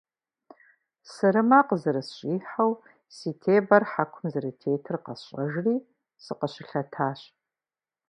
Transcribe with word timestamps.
Сырымэ 1.11 1.59
къызэрысщӏихьэу, 1.67 2.73
си 3.15 3.31
тебэр 3.41 3.83
хьэкум 3.91 4.25
зэрытетыр 4.33 4.97
къэсщӏэжри, 5.05 5.75
сыкъыщылъэтащ. 6.23 7.19